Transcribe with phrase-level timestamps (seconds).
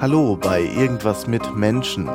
[0.00, 2.08] Hallo bei Irgendwas mit Menschen,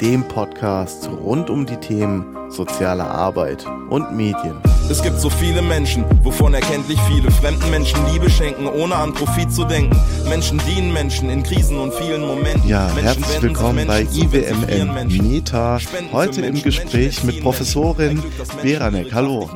[0.00, 4.60] dem Podcast rund um die Themen soziale Arbeit und Medien.
[4.90, 9.52] Es gibt so viele Menschen, wovon erkenntlich viele fremden Menschen Liebe schenken, ohne an Profit
[9.52, 9.94] zu denken.
[10.26, 12.66] Menschen dienen Menschen in Krisen und vielen Momenten.
[12.66, 15.78] Ja, Menschen herzlich willkommen bei IWMN Meta.
[16.10, 18.22] Heute im Gespräch mit Professorin
[18.62, 19.12] Beranek.
[19.12, 19.50] Hallo.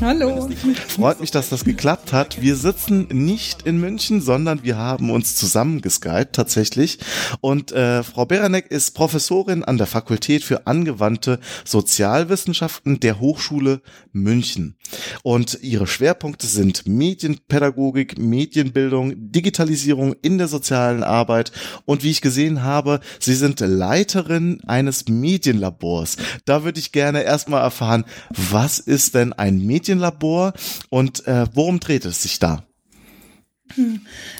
[0.00, 0.48] Hallo.
[0.86, 2.40] Freut mich, dass das geklappt hat.
[2.40, 7.00] Wir sitzen nicht in München, sondern wir haben uns zusammengeskypt tatsächlich.
[7.40, 13.80] Und äh, Frau Beranek ist Professorin an der Fakultät für angewandte Sozialwissenschaften der Hochschule
[14.12, 14.27] München.
[14.28, 14.76] München.
[15.22, 21.50] Und ihre Schwerpunkte sind Medienpädagogik, Medienbildung, Digitalisierung in der sozialen Arbeit
[21.86, 26.18] und wie ich gesehen habe, sie sind Leiterin eines Medienlabors.
[26.44, 30.52] Da würde ich gerne erstmal erfahren, was ist denn ein Medienlabor
[30.90, 32.67] und äh, worum dreht es sich da?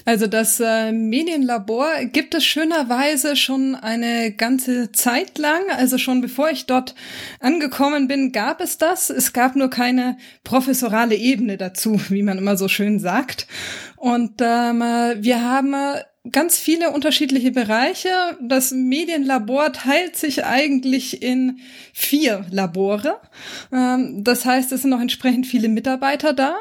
[0.04, 5.62] Also das äh, Medienlabor gibt es schönerweise schon eine ganze Zeit lang.
[5.76, 6.94] Also schon bevor ich dort
[7.40, 9.10] angekommen bin, gab es das.
[9.10, 13.46] Es gab nur keine professorale Ebene dazu, wie man immer so schön sagt.
[13.96, 15.74] Und ähm, wir haben
[16.32, 18.08] ganz viele unterschiedliche Bereiche.
[18.40, 21.60] Das Medienlabor teilt sich eigentlich in
[21.92, 23.20] vier Labore.
[23.72, 26.56] Ähm, das heißt, es sind noch entsprechend viele Mitarbeiter da.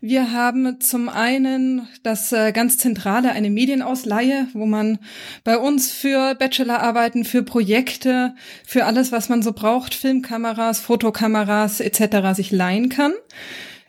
[0.00, 4.98] Wir haben zum einen das äh, ganz zentrale, eine Medienausleihe, wo man
[5.44, 12.34] bei uns für Bachelorarbeiten, für Projekte, für alles, was man so braucht, Filmkameras, Fotokameras etc.
[12.34, 13.12] sich leihen kann.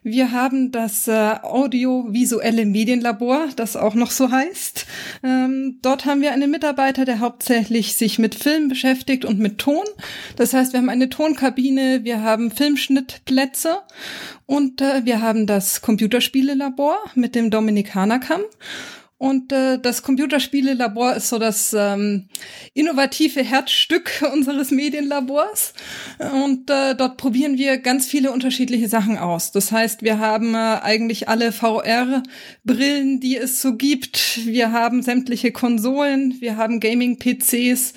[0.10, 4.88] Wir haben das äh, audiovisuelle Medienlabor, das auch noch so heißt.
[5.24, 9.84] Ähm, dort haben wir einen Mitarbeiter, der hauptsächlich sich mit Film beschäftigt und mit Ton.
[10.36, 13.82] Das heißt, wir haben eine Tonkabine, wir haben Filmschnittplätze
[14.48, 18.42] und äh, wir haben das Computerspielelabor mit dem Dominikanerkamm.
[19.20, 22.30] Und äh, das Computerspielelabor ist so das ähm,
[22.74, 25.74] innovative Herzstück unseres Medienlabors.
[26.46, 29.52] Und äh, dort probieren wir ganz viele unterschiedliche Sachen aus.
[29.52, 34.46] Das heißt, wir haben äh, eigentlich alle VR-Brillen, die es so gibt.
[34.46, 37.94] Wir haben sämtliche Konsolen, wir haben Gaming-PCs,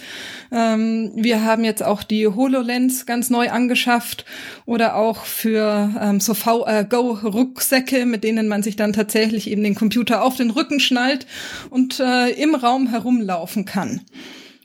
[0.52, 4.24] ähm, wir haben jetzt auch die HoloLens ganz neu angeschafft
[4.66, 10.22] oder auch für ähm, so VR-Go-Rucksäcke, mit denen man sich dann tatsächlich eben den Computer
[10.22, 11.26] auf den Rücken schnallt
[11.70, 14.02] und äh, im Raum herumlaufen kann.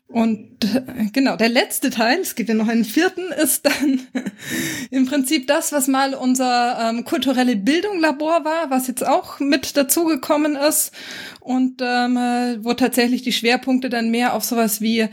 [0.09, 3.99] Und äh, genau, der letzte Teil, es gibt ja noch einen vierten, ist dann
[4.89, 10.55] im Prinzip das, was mal unser ähm, kulturelle Bildunglabor war, was jetzt auch mit dazugekommen
[10.55, 10.93] ist
[11.41, 15.09] und ähm, äh, wo tatsächlich die Schwerpunkte dann mehr auf sowas wie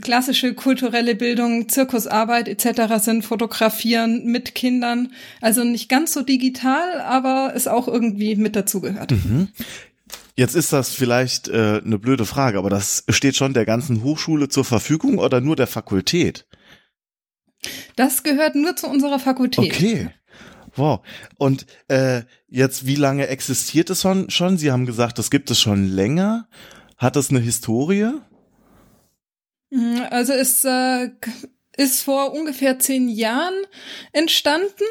[0.00, 3.00] klassische kulturelle Bildung, Zirkusarbeit etc.
[3.00, 9.12] sind, Fotografieren mit Kindern, also nicht ganz so digital, aber es auch irgendwie mit dazugehört.
[9.12, 9.48] Mhm.
[10.34, 14.48] Jetzt ist das vielleicht äh, eine blöde Frage, aber das steht schon der ganzen Hochschule
[14.48, 16.46] zur Verfügung oder nur der Fakultät?
[17.96, 19.72] Das gehört nur zu unserer Fakultät.
[19.72, 20.10] Okay.
[20.74, 21.00] Wow.
[21.36, 24.30] Und äh, jetzt, wie lange existiert es schon?
[24.30, 24.56] schon?
[24.56, 26.48] Sie haben gesagt, das gibt es schon länger.
[26.96, 28.12] Hat es eine Historie?
[29.70, 31.10] Mhm, also es äh,
[31.76, 33.54] ist vor ungefähr zehn Jahren
[34.12, 34.84] entstanden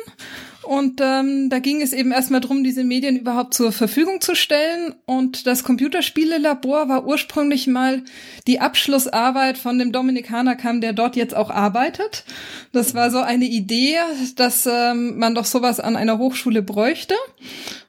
[0.63, 4.93] und ähm, da ging es eben erstmal drum, diese Medien überhaupt zur Verfügung zu stellen.
[5.05, 8.03] Und das Computerspielelabor war ursprünglich mal
[8.45, 12.25] die Abschlussarbeit von dem Dominikaner kam, der dort jetzt auch arbeitet.
[12.73, 13.97] Das war so eine Idee,
[14.35, 17.15] dass ähm, man doch sowas an einer Hochschule bräuchte.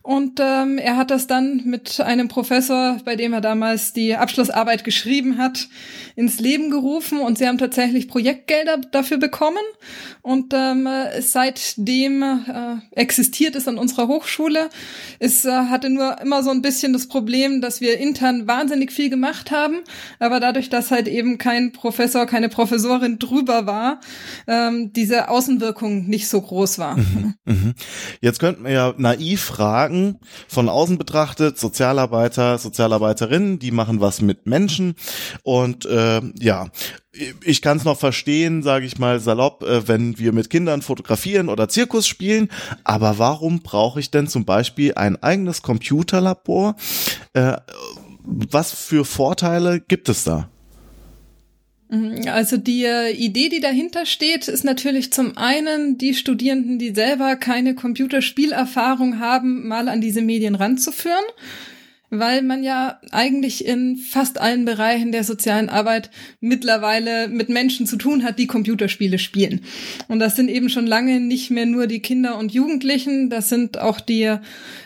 [0.02, 4.82] Und ähm, er hat das dann mit einem Professor, bei dem er damals die Abschlussarbeit
[4.82, 5.68] geschrieben hat,
[6.16, 7.20] ins Leben gerufen.
[7.20, 9.62] Und sie haben tatsächlich Projektgelder dafür bekommen.
[10.22, 10.88] Und ähm,
[11.20, 14.68] seitdem äh, existiert es an unserer Hochschule.
[15.18, 19.10] Es äh, hatte nur immer so ein bisschen das Problem, dass wir intern wahnsinnig viel
[19.10, 19.80] gemacht haben.
[20.18, 24.00] Aber dadurch, dass halt eben kein Professor, keine Professorin drüber war,
[24.46, 26.96] ähm, diese Außenwirkung nicht so groß war.
[26.96, 27.72] Mhm, mh.
[28.20, 30.18] Jetzt könnten wir ja naiv fragen,
[30.48, 34.94] von außen betrachtet, Sozialarbeiter, Sozialarbeiterinnen, die machen was mit Menschen
[35.42, 36.68] und äh, ja,
[37.44, 41.48] ich kann es noch verstehen, sage ich mal salopp, äh, wenn wir mit Kindern fotografieren
[41.48, 42.48] oder Zirkus spielen.
[42.84, 46.76] Aber warum brauche ich denn zum Beispiel ein eigenes Computerlabor?
[47.34, 47.56] Äh,
[48.24, 50.48] was für Vorteile gibt es da?
[51.90, 56.94] Mhm, also die äh, Idee, die dahinter steht, ist natürlich zum einen die Studierenden, die
[56.94, 61.24] selber keine Computerspielerfahrung haben, mal an diese Medien ranzuführen.
[62.14, 66.10] Weil man ja eigentlich in fast allen Bereichen der sozialen Arbeit
[66.40, 69.62] mittlerweile mit Menschen zu tun hat, die Computerspiele spielen.
[70.08, 73.78] Und das sind eben schon lange nicht mehr nur die Kinder und Jugendlichen, das sind
[73.78, 74.36] auch die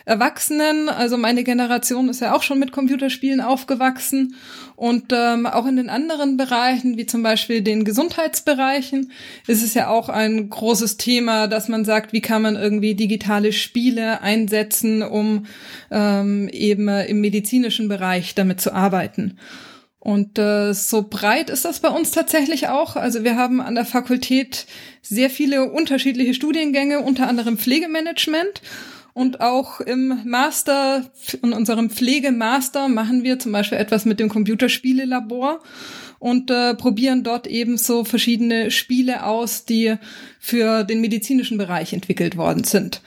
[0.05, 0.88] Erwachsenen.
[0.88, 4.37] Also meine Generation ist ja auch schon mit Computerspielen aufgewachsen.
[4.76, 9.11] Und ähm, auch in den anderen Bereichen, wie zum Beispiel den Gesundheitsbereichen,
[9.46, 13.55] ist es ja auch ein großes Thema, dass man sagt, wie kann man irgendwie digitale
[13.55, 15.46] Spiele einsetzen, um
[15.90, 19.38] ähm, eben im medizinischen Bereich damit zu arbeiten.
[20.06, 22.94] Und äh, so breit ist das bei uns tatsächlich auch.
[22.94, 24.67] Also wir haben an der Fakultät
[25.02, 28.62] sehr viele unterschiedliche Studiengänge, unter anderem Pflegemanagement.
[29.16, 31.10] Und auch im Master,
[31.42, 35.62] in unserem Pflegemaster machen wir zum Beispiel etwas mit dem Computerspielelabor
[36.18, 39.94] und äh, probieren dort eben so verschiedene Spiele aus, die
[40.38, 43.00] für den medizinischen Bereich entwickelt worden sind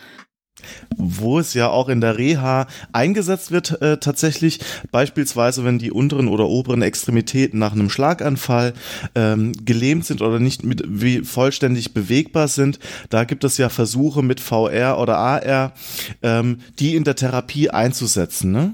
[0.96, 4.60] wo es ja auch in der Reha eingesetzt wird äh, tatsächlich,
[4.92, 8.74] beispielsweise wenn die unteren oder oberen Extremitäten nach einem Schlaganfall
[9.16, 12.80] ähm, gelähmt sind oder nicht mit, wie vollständig bewegbar sind,
[13.10, 15.74] da gibt es ja Versuche mit VR oder AR,
[16.22, 18.52] ähm, die in der Therapie einzusetzen.
[18.52, 18.74] Ne?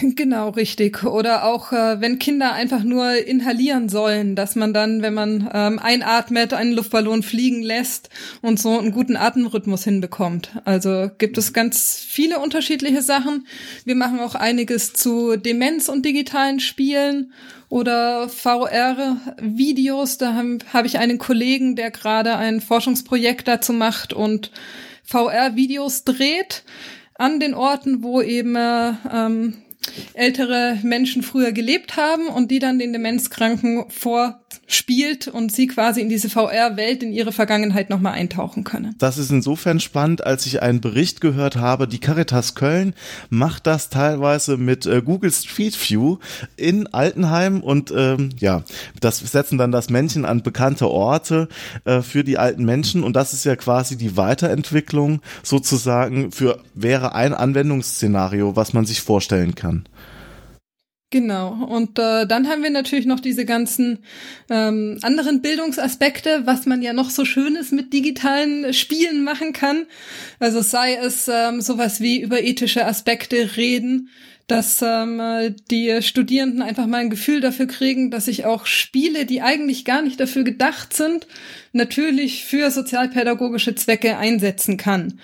[0.16, 1.04] Genau, richtig.
[1.04, 5.78] Oder auch, äh, wenn Kinder einfach nur inhalieren sollen, dass man dann, wenn man ähm,
[5.78, 8.10] einatmet, einen Luftballon fliegen lässt
[8.42, 10.50] und so einen guten Atemrhythmus hinbekommt.
[10.64, 13.46] Also gibt es ganz viele unterschiedliche Sachen.
[13.84, 17.32] Wir machen auch einiges zu Demenz und digitalen Spielen
[17.68, 20.18] oder VR-Videos.
[20.18, 24.50] Da habe hab ich einen Kollegen, der gerade ein Forschungsprojekt dazu macht und
[25.04, 26.64] VR-Videos dreht
[27.16, 29.54] an den Orten, wo eben ähm,
[30.14, 33.84] ältere Menschen früher gelebt haben und die dann den Demenzkranken
[34.84, 38.94] vorspielt und sie quasi in diese VR-Welt, in ihre Vergangenheit nochmal eintauchen können.
[38.98, 42.94] Das ist insofern spannend, als ich einen Bericht gehört habe, die Caritas Köln
[43.30, 46.18] macht das teilweise mit äh, Google Street View
[46.56, 48.62] in Altenheim und ähm, ja,
[49.00, 51.48] das setzen dann das Männchen an bekannte Orte
[51.84, 57.14] äh, für die alten Menschen und das ist ja quasi die Weiterentwicklung sozusagen für wäre
[57.14, 59.84] ein Anwendungsszenario, was man sich vorstellen kann.
[61.14, 61.50] Genau.
[61.50, 64.00] Und äh, dann haben wir natürlich noch diese ganzen
[64.50, 69.86] ähm, anderen Bildungsaspekte, was man ja noch so Schönes mit digitalen Spielen machen kann.
[70.40, 74.08] Also sei es ähm, sowas wie über ethische Aspekte reden,
[74.48, 79.40] dass ähm, die Studierenden einfach mal ein Gefühl dafür kriegen, dass sich auch Spiele, die
[79.40, 81.28] eigentlich gar nicht dafür gedacht sind,
[81.72, 85.20] natürlich für sozialpädagogische Zwecke einsetzen kann.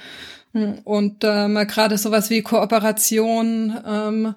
[0.52, 4.34] Und ähm, gerade sowas wie Kooperation, ähm,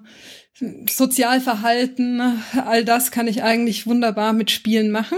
[0.89, 2.21] Sozialverhalten,
[2.65, 5.17] all das kann ich eigentlich wunderbar mit Spielen machen.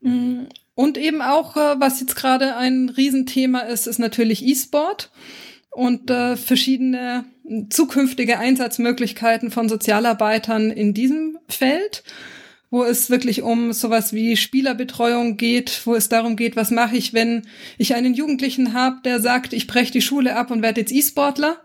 [0.00, 5.10] Mm, und eben auch, äh, was jetzt gerade ein Riesenthema ist, ist natürlich E-Sport
[5.70, 7.24] und äh, verschiedene
[7.70, 12.04] zukünftige Einsatzmöglichkeiten von Sozialarbeitern in diesem Feld,
[12.70, 17.12] wo es wirklich um sowas wie Spielerbetreuung geht, wo es darum geht, was mache ich,
[17.12, 17.42] wenn
[17.76, 21.60] ich einen Jugendlichen habe, der sagt, ich breche die Schule ab und werde jetzt E-Sportler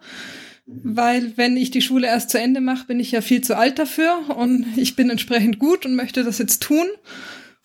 [0.66, 3.78] weil wenn ich die Schule erst zu Ende mache, bin ich ja viel zu alt
[3.78, 6.88] dafür und ich bin entsprechend gut und möchte das jetzt tun.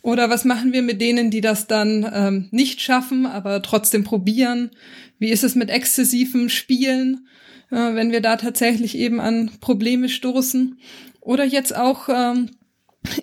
[0.02, 4.70] Oder was machen wir mit denen, die das dann ähm, nicht schaffen, aber trotzdem probieren?
[5.19, 7.26] Wie ist es mit exzessivem Spielen,
[7.70, 10.79] äh, wenn wir da tatsächlich eben an Probleme stoßen?
[11.20, 12.50] Oder jetzt auch ähm,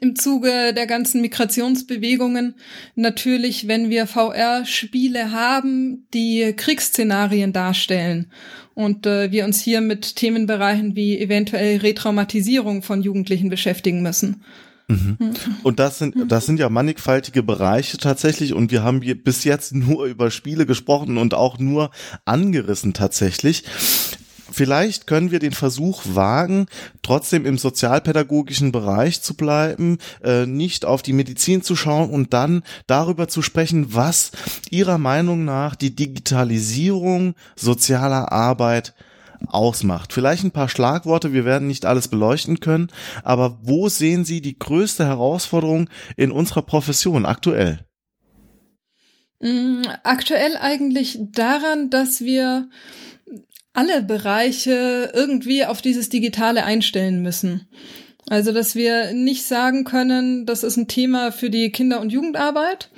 [0.02, 2.56] im Zuge der ganzen Migrationsbewegungen
[2.96, 8.32] natürlich, wenn wir VR-Spiele haben, die Kriegsszenarien darstellen
[8.78, 14.44] und äh, wir uns hier mit Themenbereichen wie eventuell Retraumatisierung von Jugendlichen beschäftigen müssen.
[14.88, 15.18] Mhm.
[15.64, 20.06] Und das sind, das sind ja mannigfaltige Bereiche tatsächlich und wir haben bis jetzt nur
[20.06, 21.90] über Spiele gesprochen und auch nur
[22.26, 23.64] angerissen tatsächlich.
[24.58, 26.66] Vielleicht können wir den Versuch wagen,
[27.04, 32.64] trotzdem im sozialpädagogischen Bereich zu bleiben, äh, nicht auf die Medizin zu schauen und dann
[32.88, 34.32] darüber zu sprechen, was
[34.72, 38.96] Ihrer Meinung nach die Digitalisierung sozialer Arbeit
[39.46, 40.12] ausmacht.
[40.12, 42.88] Vielleicht ein paar Schlagworte, wir werden nicht alles beleuchten können,
[43.24, 47.86] aber wo sehen Sie die größte Herausforderung in unserer Profession aktuell?
[49.40, 52.70] Mm, aktuell eigentlich daran, dass wir
[53.78, 57.68] alle Bereiche irgendwie auf dieses Digitale einstellen müssen.
[58.28, 62.90] Also, dass wir nicht sagen können, das ist ein Thema für die Kinder- und Jugendarbeit,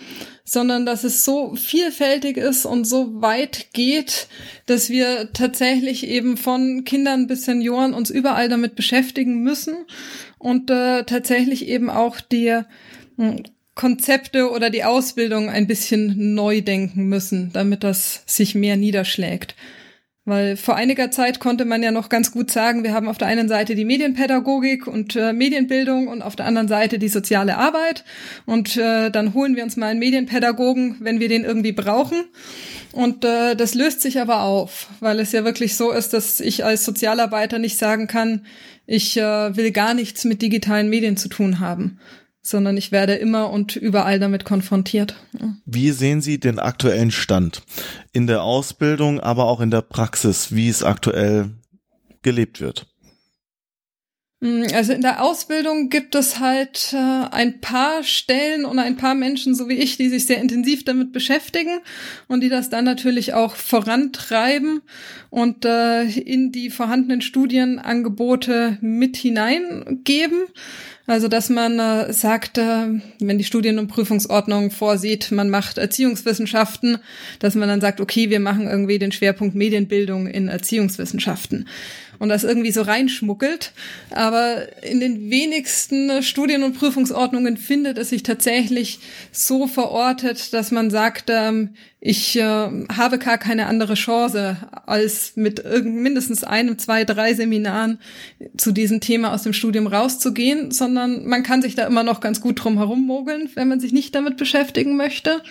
[0.45, 4.29] sondern dass es so vielfältig ist und so weit geht,
[4.67, 9.75] dass wir tatsächlich eben von Kindern bis Senioren uns überall damit beschäftigen müssen
[10.37, 12.57] und äh, tatsächlich eben auch die
[13.17, 13.43] hm,
[13.75, 19.55] Konzepte oder die Ausbildung ein bisschen neu denken müssen, damit das sich mehr niederschlägt.
[20.29, 23.27] Weil vor einiger Zeit konnte man ja noch ganz gut sagen, wir haben auf der
[23.27, 28.03] einen Seite die Medienpädagogik und äh, Medienbildung und auf der anderen Seite die soziale Arbeit.
[28.45, 32.25] Und äh, dann holen wir uns mal einen Medienpädagogen, wenn wir den irgendwie brauchen.
[32.91, 36.63] Und äh, das löst sich aber auf, weil es ja wirklich so ist, dass ich
[36.63, 38.45] als Sozialarbeiter nicht sagen kann,
[38.85, 41.97] ich äh, will gar nichts mit digitalen Medien zu tun haben,
[42.49, 45.15] sondern ich werde immer und überall damit konfrontiert.
[45.65, 47.61] Wie sehen Sie den aktuellen Stand
[48.11, 51.51] in der Ausbildung, aber auch in der Praxis, wie es aktuell
[52.21, 52.88] gelebt wird?
[54.41, 59.13] Hm, also in der Ausbildung gibt es halt äh, ein paar Stellen und ein paar
[59.13, 61.81] Menschen, so wie ich, die sich sehr intensiv damit beschäftigen
[62.27, 64.81] und die das dann natürlich auch vorantreiben
[65.29, 70.43] und äh, in die vorhandenen Studienangebote mit hineingeben.
[71.05, 72.87] Also, dass man äh, sagt, äh,
[73.19, 76.99] wenn die Studien- und Prüfungsordnung vorsieht, man macht Erziehungswissenschaften,
[77.39, 81.67] dass man dann sagt, okay, wir machen irgendwie den Schwerpunkt Medienbildung in Erziehungswissenschaften
[82.19, 83.71] und das irgendwie so reinschmuggelt.
[84.11, 88.99] Aber in den wenigsten Studien- und Prüfungsordnungen findet es sich tatsächlich
[89.31, 91.71] so verortet, dass man sagt, ähm,
[92.01, 97.99] ich äh, habe gar keine andere Chance, als mit mindestens einem, zwei, drei Seminaren
[98.57, 102.39] zu diesem Thema aus dem Studium rauszugehen, sondern man kann sich da immer noch ganz
[102.39, 105.41] gut drum herum mogeln, wenn man sich nicht damit beschäftigen möchte.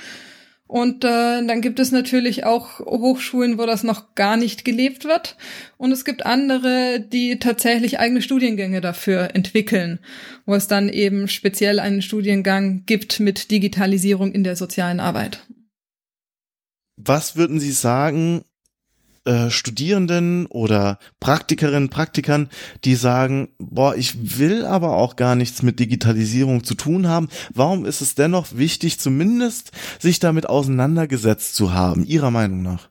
[0.68, 5.38] Und äh, dann gibt es natürlich auch Hochschulen, wo das noch gar nicht gelebt wird.
[5.78, 9.98] Und es gibt andere, die tatsächlich eigene Studiengänge dafür entwickeln,
[10.44, 15.46] wo es dann eben speziell einen Studiengang gibt mit Digitalisierung in der sozialen Arbeit.
[16.96, 18.44] Was würden Sie sagen,
[19.28, 22.48] äh, Studierenden oder Praktikerinnen, Praktikern,
[22.84, 27.28] die sagen, boah, ich will aber auch gar nichts mit Digitalisierung zu tun haben.
[27.52, 32.88] Warum ist es dennoch wichtig, zumindest sich damit auseinandergesetzt zu haben, Ihrer Meinung nach?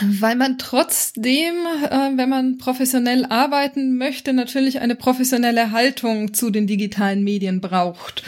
[0.00, 1.54] Weil man trotzdem,
[1.90, 8.22] äh, wenn man professionell arbeiten möchte, natürlich eine professionelle Haltung zu den digitalen Medien braucht.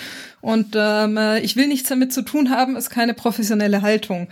[0.47, 4.29] Und ähm, äh, ich will nichts damit zu tun haben, ist keine professionelle Haltung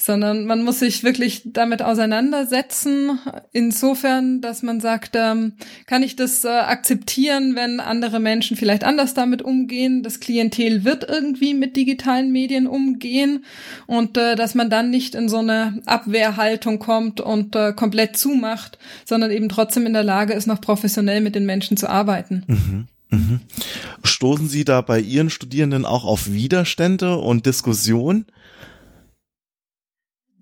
[0.00, 3.18] sondern man muss sich wirklich damit auseinandersetzen,
[3.52, 5.52] insofern, dass man sagt, ähm,
[5.86, 11.06] kann ich das äh, akzeptieren, wenn andere Menschen vielleicht anders damit umgehen, das Klientel wird
[11.06, 13.44] irgendwie mit digitalen Medien umgehen
[13.86, 18.78] und äh, dass man dann nicht in so eine Abwehrhaltung kommt und äh, komplett zumacht,
[19.04, 22.44] sondern eben trotzdem in der Lage ist, noch professionell mit den Menschen zu arbeiten.
[22.46, 22.88] Mhm.
[23.10, 23.40] Mhm.
[24.04, 28.26] Stoßen Sie da bei Ihren Studierenden auch auf Widerstände und Diskussionen?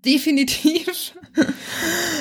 [0.04, 1.14] Definitiv.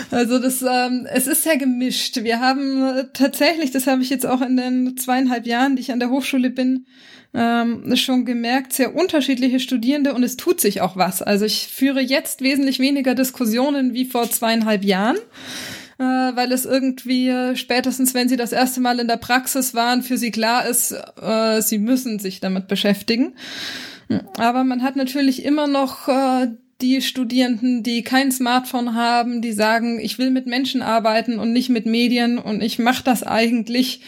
[0.09, 2.23] Also das, ähm, es ist sehr gemischt.
[2.23, 5.91] Wir haben äh, tatsächlich, das habe ich jetzt auch in den zweieinhalb Jahren, die ich
[5.91, 6.85] an der Hochschule bin,
[7.33, 11.21] ähm, schon gemerkt, sehr unterschiedliche Studierende und es tut sich auch was.
[11.21, 15.17] Also ich führe jetzt wesentlich weniger Diskussionen wie vor zweieinhalb Jahren.
[15.99, 20.03] Äh, weil es irgendwie äh, spätestens, wenn sie das erste Mal in der Praxis waren,
[20.03, 23.33] für sie klar ist, äh, sie müssen sich damit beschäftigen.
[24.37, 26.49] Aber man hat natürlich immer noch äh,
[26.81, 31.69] die Studierenden, die kein Smartphone haben, die sagen, ich will mit Menschen arbeiten und nicht
[31.69, 34.01] mit Medien und ich mache das eigentlich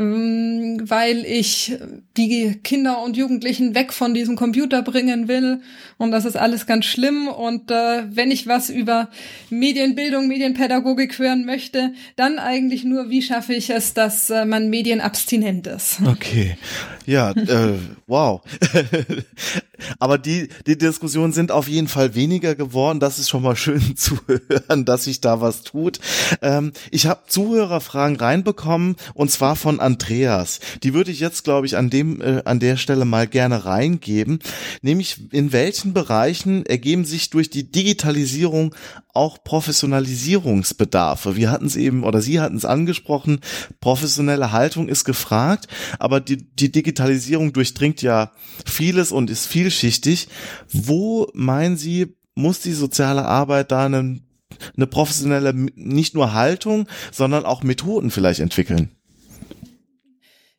[0.00, 1.76] weil ich
[2.16, 5.60] die Kinder und Jugendlichen weg von diesem Computer bringen will.
[5.96, 7.26] Und das ist alles ganz schlimm.
[7.26, 9.08] Und äh, wenn ich was über
[9.50, 15.66] Medienbildung, Medienpädagogik hören möchte, dann eigentlich nur, wie schaffe ich es, dass äh, man medienabstinent
[15.66, 15.98] ist.
[16.06, 16.56] Okay.
[17.04, 17.74] Ja, äh,
[18.06, 18.42] wow.
[19.98, 23.00] Aber die, die Diskussionen sind auf jeden Fall weniger geworden.
[23.00, 26.00] Das ist schon mal schön zu hören, dass sich da was tut.
[26.42, 30.60] Ähm, ich habe Zuhörerfragen reinbekommen und zwar von Andreas.
[30.82, 34.38] Die würde ich jetzt, glaube ich, an dem äh, an der Stelle mal gerne reingeben.
[34.82, 38.74] Nämlich in welchen Bereichen ergeben sich durch die Digitalisierung
[39.14, 41.36] auch Professionalisierungsbedarfe?
[41.36, 43.40] Wir hatten es eben oder Sie hatten es angesprochen.
[43.80, 45.68] Professionelle Haltung ist gefragt,
[45.98, 48.32] aber die, die Digitalisierung durchdringt ja
[48.66, 50.28] vieles und ist vielschichtig.
[50.70, 54.28] Wo meinen Sie muss die soziale Arbeit da einen
[54.76, 58.97] eine professionelle, nicht nur Haltung, sondern auch Methoden vielleicht entwickeln?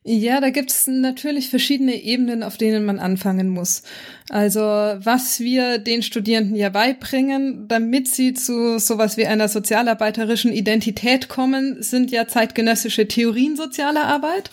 [0.02, 3.82] Ja, da gibt es natürlich verschiedene Ebenen, auf denen man anfangen muss.
[4.30, 11.28] Also was wir den Studierenden ja beibringen, damit sie zu sowas wie einer sozialarbeiterischen Identität
[11.28, 14.50] kommen, sind ja zeitgenössische Theorien sozialer Arbeit.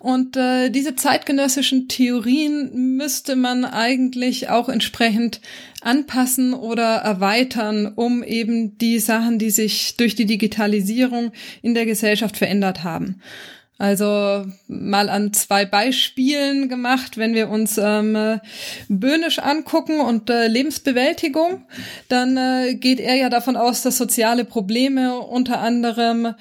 [0.00, 5.40] Und äh, diese zeitgenössischen Theorien müsste man eigentlich auch entsprechend
[5.82, 11.30] anpassen oder erweitern, um eben die Sachen, die sich durch die Digitalisierung
[11.62, 13.20] in der Gesellschaft verändert haben.
[13.76, 18.38] Also mal an zwei Beispielen gemacht, wenn wir uns ähm,
[18.88, 21.66] Böhnisch angucken und äh, Lebensbewältigung,
[22.08, 26.34] dann äh, geht er ja davon aus, dass soziale Probleme unter anderem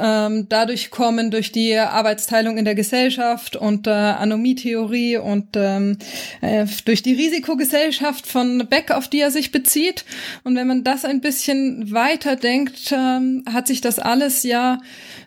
[0.00, 5.98] ähm, dadurch kommen durch die Arbeitsteilung in der Gesellschaft und äh, Anomie-Theorie und ähm,
[6.40, 10.04] äh, durch die Risikogesellschaft von Beck, auf die er sich bezieht.
[10.44, 14.80] Und wenn man das ein bisschen weiter denkt, ähm, hat sich das alles ja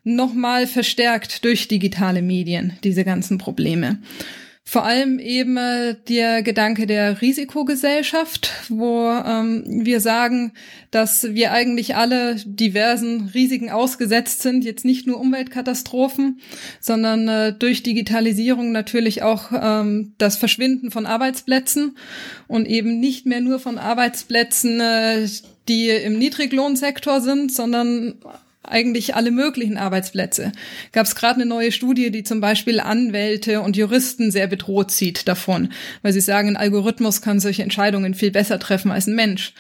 [0.04, 4.00] nochmal verstärkt durch digitale Medien, diese ganzen Probleme.
[4.68, 10.54] Vor allem eben äh, der Gedanke der Risikogesellschaft, wo ähm, wir sagen,
[10.90, 16.42] dass wir eigentlich alle diversen Risiken ausgesetzt sind, jetzt nicht nur Umweltkatastrophen,
[16.82, 21.96] sondern äh, durch Digitalisierung natürlich auch ähm, das Verschwinden von Arbeitsplätzen
[22.48, 25.28] und eben nicht mehr nur von Arbeitsplätzen, äh,
[25.68, 28.16] die im Niedriglohnsektor sind, sondern
[28.68, 30.52] eigentlich alle möglichen Arbeitsplätze.
[30.92, 35.28] Gab es gerade eine neue Studie, die zum Beispiel Anwälte und Juristen sehr bedroht sieht
[35.28, 35.70] davon,
[36.02, 39.54] weil sie sagen, ein Algorithmus kann solche Entscheidungen viel besser treffen als ein Mensch.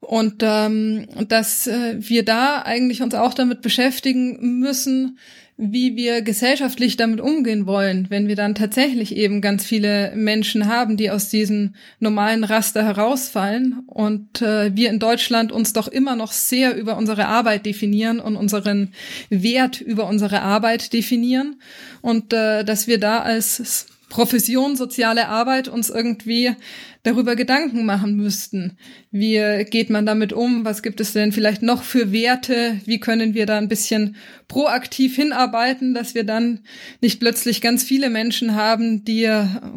[0.00, 5.18] Und ähm, dass äh, wir da eigentlich uns auch damit beschäftigen müssen,
[5.64, 10.96] wie wir gesellschaftlich damit umgehen wollen, wenn wir dann tatsächlich eben ganz viele Menschen haben,
[10.96, 16.32] die aus diesem normalen Raster herausfallen und äh, wir in Deutschland uns doch immer noch
[16.32, 18.92] sehr über unsere Arbeit definieren und unseren
[19.30, 21.60] Wert über unsere Arbeit definieren
[22.00, 26.54] und äh, dass wir da als Profession soziale Arbeit uns irgendwie
[27.02, 28.76] darüber Gedanken machen müssten.
[29.10, 30.66] Wie geht man damit um?
[30.66, 32.78] Was gibt es denn vielleicht noch für Werte?
[32.84, 34.16] Wie können wir da ein bisschen
[34.48, 36.60] proaktiv hinarbeiten, dass wir dann
[37.00, 39.30] nicht plötzlich ganz viele Menschen haben, die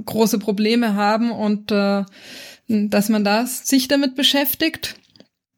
[0.06, 2.04] große Probleme haben und äh,
[2.68, 4.98] dass man da sich damit beschäftigt?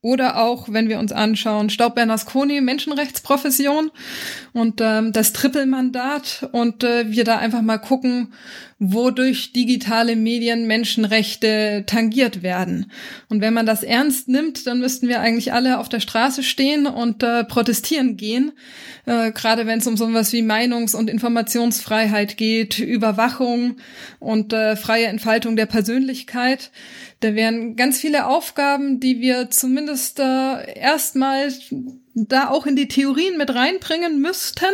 [0.02, 3.90] Oder auch, wenn wir uns anschauen, Staub Bernasconi, Menschenrechtsprofession
[4.54, 8.32] und ähm, das Trippelmandat und äh, wir da einfach mal gucken,
[8.80, 12.92] wodurch digitale Medien Menschenrechte tangiert werden.
[13.28, 16.86] Und wenn man das ernst nimmt, dann müssten wir eigentlich alle auf der Straße stehen
[16.86, 18.52] und äh, protestieren gehen,
[19.08, 23.78] äh, gerade wenn es um sowas wie Meinungs- und Informationsfreiheit geht, Überwachung
[24.20, 26.72] und äh, freie Entfaltung der Persönlichkeit.
[27.20, 31.52] Da wären ganz viele Aufgaben, die wir zumindest äh, erstmal
[32.14, 34.66] da auch in die Theorien mit reinbringen müssten.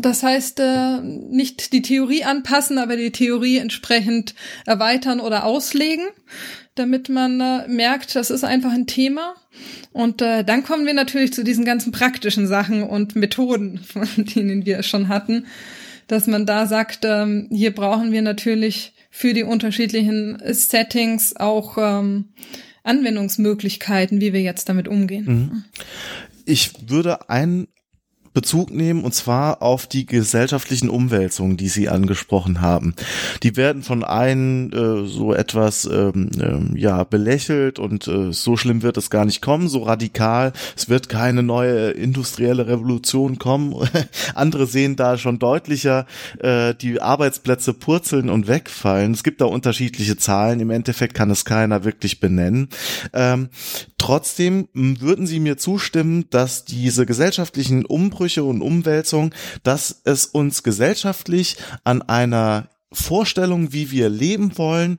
[0.00, 4.34] Das heißt, äh, nicht die Theorie anpassen, aber die Theorie entsprechend
[4.66, 6.06] erweitern oder auslegen,
[6.74, 9.34] damit man äh, merkt, das ist einfach ein Thema.
[9.92, 14.66] Und äh, dann kommen wir natürlich zu diesen ganzen praktischen Sachen und Methoden, von denen
[14.66, 15.46] wir schon hatten,
[16.08, 22.30] dass man da sagt, ähm, hier brauchen wir natürlich für die unterschiedlichen Settings auch ähm,
[22.82, 25.24] Anwendungsmöglichkeiten, wie wir jetzt damit umgehen.
[25.26, 25.64] Mhm.
[26.46, 27.68] Ich würde ein
[28.32, 32.94] Bezug nehmen und zwar auf die gesellschaftlichen Umwälzungen, die Sie angesprochen haben.
[33.42, 38.82] Die werden von einen äh, so etwas ähm, äh, ja belächelt und äh, so schlimm
[38.82, 40.52] wird es gar nicht kommen, so radikal.
[40.76, 43.74] Es wird keine neue industrielle Revolution kommen.
[44.34, 46.06] Andere sehen da schon deutlicher
[46.38, 49.12] äh, die Arbeitsplätze purzeln und wegfallen.
[49.12, 50.60] Es gibt da unterschiedliche Zahlen.
[50.60, 52.68] Im Endeffekt kann es keiner wirklich benennen.
[53.12, 53.48] Ähm,
[54.02, 61.56] trotzdem würden Sie mir zustimmen, dass diese gesellschaftlichen Umbrüche und Umwälzungen, dass es uns gesellschaftlich
[61.84, 64.98] an einer Vorstellung, wie wir leben wollen,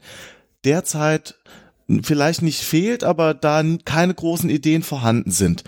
[0.64, 1.36] derzeit
[2.02, 5.66] vielleicht nicht fehlt, aber da keine großen Ideen vorhanden sind.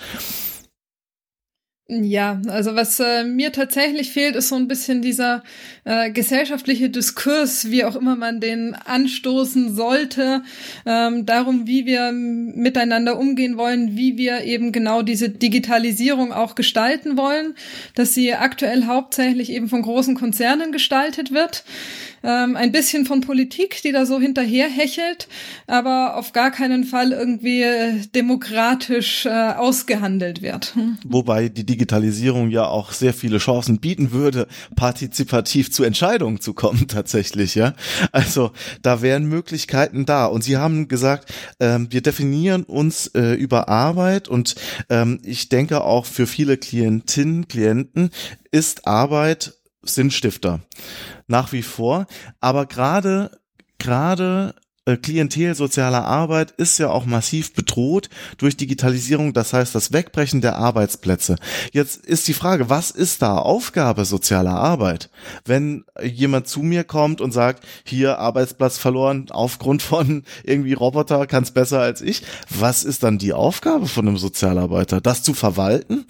[1.88, 5.44] Ja, also was äh, mir tatsächlich fehlt, ist so ein bisschen dieser
[5.84, 10.42] äh, gesellschaftliche Diskurs, wie auch immer man den anstoßen sollte,
[10.88, 17.18] ähm, darum, wie wir miteinander umgehen wollen, wie wir eben genau diese Digitalisierung auch gestalten
[17.18, 17.54] wollen,
[17.94, 21.66] dass sie aktuell hauptsächlich eben von großen Konzernen gestaltet wird
[22.26, 25.28] ähm, ein bisschen von Politik, die da so hinterherhechelt,
[25.68, 30.76] aber auf gar keinen Fall irgendwie äh, demokratisch äh, ausgehandelt wird.
[30.76, 30.98] Hm.
[31.06, 36.88] Wobei die Digitalisierung ja auch sehr viele Chancen bieten würde, partizipativ zu Entscheidungen zu kommen
[36.88, 37.74] tatsächlich, ja.
[38.12, 40.26] Also da wären Möglichkeiten da.
[40.26, 44.56] Und Sie haben gesagt, ähm, wir definieren uns äh, über Arbeit und
[44.90, 48.10] ähm, ich denke auch für viele Klientinnen, Klienten
[48.52, 49.54] ist Arbeit
[49.86, 50.62] Sinnstifter
[51.28, 52.06] nach wie vor.
[52.40, 53.32] Aber gerade
[53.78, 54.56] gerade
[54.88, 60.42] äh, Klientel sozialer Arbeit ist ja auch massiv bedroht durch Digitalisierung, das heißt das Wegbrechen
[60.42, 61.38] der Arbeitsplätze.
[61.72, 65.10] Jetzt ist die Frage, was ist da Aufgabe sozialer Arbeit?
[65.44, 71.52] Wenn jemand zu mir kommt und sagt, hier Arbeitsplatz verloren aufgrund von irgendwie Roboter, kann's
[71.52, 75.02] besser als ich, was ist dann die Aufgabe von einem Sozialarbeiter?
[75.02, 76.06] Das zu verwalten?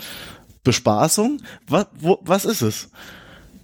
[0.66, 1.42] Bespaßung?
[1.68, 2.90] Was, wo, was ist es?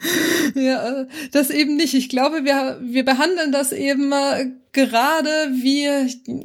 [0.54, 1.94] ja, äh, das eben nicht.
[1.94, 5.88] Ich glaube, wir, wir behandeln das eben äh, gerade wie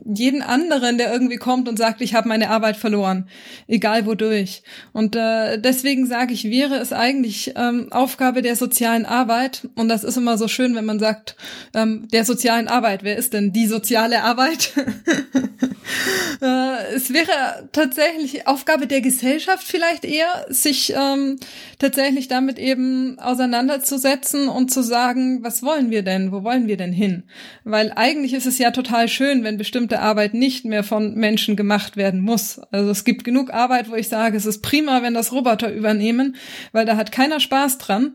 [0.05, 3.27] jeden anderen, der irgendwie kommt und sagt, ich habe meine Arbeit verloren,
[3.67, 4.63] egal wodurch.
[4.91, 10.03] Und äh, deswegen sage ich, wäre es eigentlich ähm, Aufgabe der sozialen Arbeit, und das
[10.03, 11.35] ist immer so schön, wenn man sagt,
[11.73, 14.73] ähm, der sozialen Arbeit, wer ist denn die soziale Arbeit?
[16.41, 21.39] äh, es wäre tatsächlich Aufgabe der Gesellschaft vielleicht eher, sich ähm,
[21.77, 26.93] tatsächlich damit eben auseinanderzusetzen und zu sagen, was wollen wir denn, wo wollen wir denn
[26.93, 27.23] hin?
[27.63, 31.97] Weil eigentlich ist es ja total schön, wenn bestimmte Arbeit nicht mehr von Menschen gemacht
[31.97, 32.59] werden muss.
[32.71, 36.35] Also es gibt genug Arbeit, wo ich sage, es ist prima, wenn das Roboter übernehmen,
[36.71, 38.13] weil da hat keiner Spaß dran.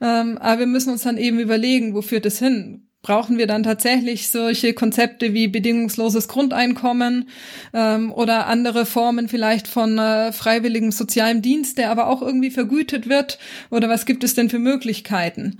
[0.00, 2.89] Ähm, aber wir müssen uns dann eben überlegen, wo führt es hin?
[3.02, 7.28] Brauchen wir dann tatsächlich solche Konzepte wie bedingungsloses Grundeinkommen
[7.72, 13.08] ähm, oder andere Formen vielleicht von äh, freiwilligem sozialem Dienst, der aber auch irgendwie vergütet
[13.08, 13.38] wird?
[13.70, 15.58] Oder was gibt es denn für Möglichkeiten?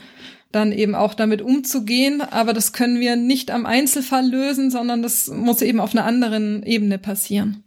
[0.53, 2.21] dann eben auch damit umzugehen.
[2.21, 6.65] Aber das können wir nicht am Einzelfall lösen, sondern das muss eben auf einer anderen
[6.65, 7.63] Ebene passieren.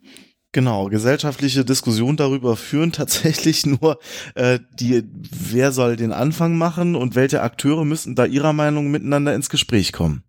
[0.53, 3.99] Genau, gesellschaftliche Diskussionen darüber führen tatsächlich nur
[4.35, 9.33] äh, die, wer soll den Anfang machen und welche Akteure müssen da ihrer Meinung miteinander
[9.33, 10.23] ins Gespräch kommen.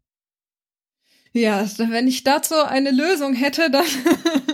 [1.37, 3.85] Ja, wenn ich dazu eine Lösung hätte, dann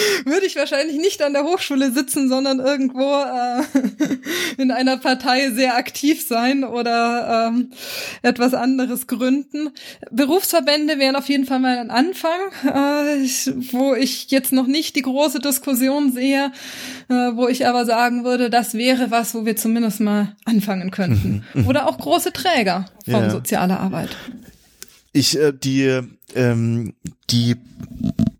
[0.24, 3.62] würde ich wahrscheinlich nicht an der Hochschule sitzen, sondern irgendwo äh,
[4.58, 7.70] in einer Partei sehr aktiv sein oder ähm,
[8.22, 9.70] etwas anderes gründen.
[10.10, 13.26] Berufsverbände wären auf jeden Fall mal ein Anfang, äh,
[13.72, 16.52] wo ich jetzt noch nicht die große Diskussion sehe,
[17.08, 21.44] äh, wo ich aber sagen würde, das wäre was, wo wir zumindest mal anfangen könnten.
[21.66, 23.30] Oder auch große Träger von ja.
[23.30, 24.16] sozialer Arbeit.
[25.12, 26.00] Ich, äh, die,
[26.36, 26.94] ähm,
[27.30, 27.56] die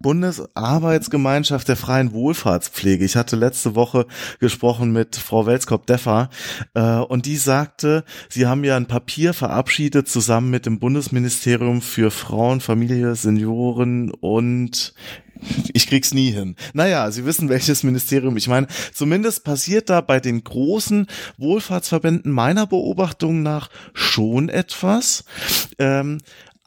[0.01, 3.05] Bundesarbeitsgemeinschaft der freien Wohlfahrtspflege.
[3.05, 4.07] Ich hatte letzte Woche
[4.39, 6.31] gesprochen mit Frau Welskop-Deffer
[6.75, 12.11] äh, und die sagte, sie haben ja ein Papier verabschiedet zusammen mit dem Bundesministerium für
[12.11, 14.95] Frauen, Familie, Senioren und
[15.73, 16.57] ich krieg's nie hin.
[16.75, 18.67] Naja, Sie wissen, welches Ministerium ich meine.
[18.93, 21.07] Zumindest passiert da bei den großen
[21.39, 25.25] Wohlfahrtsverbänden meiner Beobachtung nach schon etwas.
[25.79, 26.19] Ähm,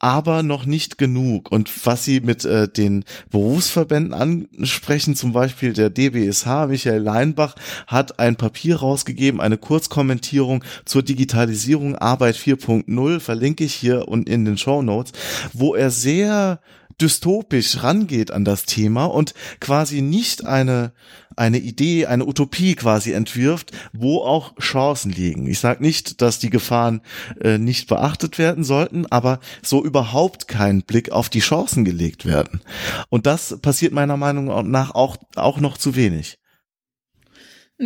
[0.04, 1.50] aber noch nicht genug.
[1.50, 7.56] Und was Sie mit äh, den Berufsverbänden ansprechen, zum Beispiel der DBSH, Michael Leinbach,
[7.88, 14.44] hat ein Papier rausgegeben, eine Kurzkommentierung zur Digitalisierung Arbeit 4.0, verlinke ich hier und in
[14.44, 15.14] den Show Notes,
[15.54, 16.60] wo er sehr
[17.04, 20.94] dystopisch rangeht an das Thema und quasi nicht eine
[21.36, 25.48] eine Idee, eine Utopie quasi entwirft, wo auch Chancen liegen.
[25.48, 27.02] Ich sage nicht, dass die Gefahren
[27.42, 32.62] äh, nicht beachtet werden sollten, aber so überhaupt kein Blick auf die Chancen gelegt werden.
[33.10, 36.38] Und das passiert meiner Meinung nach auch, auch noch zu wenig.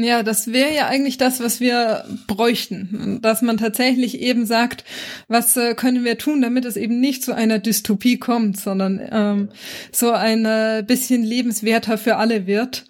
[0.03, 3.19] Ja, das wäre ja eigentlich das, was wir bräuchten.
[3.21, 4.83] Dass man tatsächlich eben sagt,
[5.27, 9.49] was äh, können wir tun, damit es eben nicht zu einer Dystopie kommt, sondern ähm,
[9.91, 10.43] so ein
[10.86, 12.86] bisschen lebenswerter für alle wird.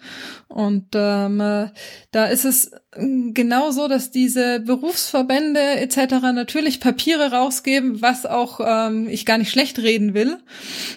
[0.48, 1.68] Und ähm, äh,
[2.10, 6.22] da ist es ähm, genau so, dass diese Berufsverbände etc.
[6.32, 10.38] natürlich Papiere rausgeben, was auch ähm, ich gar nicht schlecht reden will.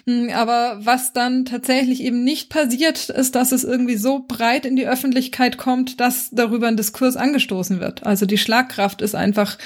[0.06, 4.74] Hm, aber was dann tatsächlich eben nicht passiert, ist, dass es irgendwie so breit in
[4.74, 8.06] die Öffentlichkeit kommt, dass darüber ein Diskurs angestoßen wird.
[8.06, 9.58] Also die Schlagkraft ist einfach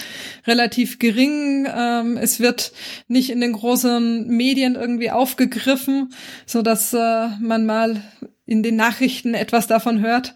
[0.49, 1.68] relativ gering.
[1.72, 2.72] Ähm, es wird
[3.07, 6.12] nicht in den großen Medien irgendwie aufgegriffen,
[6.44, 8.03] so dass äh, man mal
[8.46, 10.35] in den Nachrichten etwas davon hört,